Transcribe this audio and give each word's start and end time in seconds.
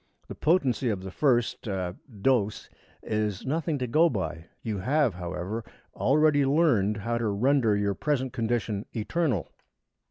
The 0.27 0.33
potency 0.33 0.89
of 0.89 1.03
the 1.03 1.11
first 1.11 1.67
er 1.67 1.95
dose, 2.23 2.67
is 3.03 3.45
nothing 3.45 3.77
to 3.77 3.85
go 3.85 4.09
by. 4.09 4.45
You 4.63 4.79
have, 4.79 5.13
however, 5.13 5.63
already 5.93 6.43
learned 6.43 6.97
how 6.97 7.19
to 7.19 7.27
render 7.27 7.77
your 7.77 7.93
present 7.93 8.33
condition 8.33 8.87
eternal." 8.95 9.51